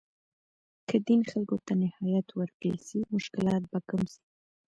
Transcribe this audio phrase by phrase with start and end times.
[0.87, 4.21] که دین خلګو ته نهایت ورکړل سي، مشکلات به کم سي.